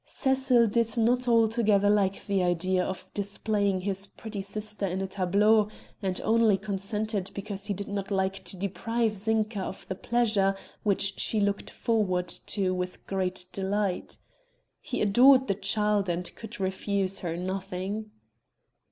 [0.03, 5.67] Cecil did not altogether like the idea of displaying his pretty sister in a tableau
[6.01, 11.19] and only consented because he did not like to deprive Zinka of the pleasure which
[11.19, 14.17] she looked forward to with great delight.
[14.79, 18.09] He adored the child and could refuse her nothing.